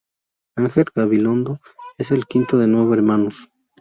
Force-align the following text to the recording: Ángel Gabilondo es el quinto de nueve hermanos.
Ángel 0.57 0.87
Gabilondo 0.95 1.59
es 1.99 2.09
el 2.09 2.25
quinto 2.25 2.57
de 2.57 2.65
nueve 2.65 2.95
hermanos. 2.97 3.51